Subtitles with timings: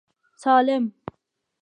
[0.43, 0.83] سالم.